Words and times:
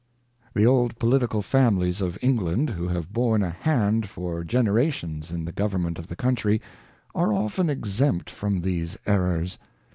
The 0.55 0.65
old 0.65 0.97
political 0.97 1.43
families 1.43 2.01
of 2.01 2.17
England, 2.23 2.71
who 2.71 2.87
have 2.87 3.13
borne 3.13 3.43
a 3.43 3.51
hand 3.51 4.09
for 4.09 4.43
generations 4.43 5.29
in 5.29 5.45
the 5.45 5.51
government 5.51 5.99
of 5.99 6.07
the 6.07 6.15
country, 6.15 6.59
are 7.13 7.31
often 7.31 7.69
exempt 7.69 8.27
from 8.27 8.61
these 8.61 8.97
errors. 9.05 9.59